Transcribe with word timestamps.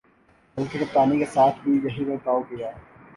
بلکہ 0.57 0.79
کپتانی 0.79 1.19
کے 1.19 1.25
ساتھ 1.25 1.59
بھی 1.63 1.79
یہی 1.83 2.05
برتاؤ 2.05 2.41
کیا۔ 2.49 2.71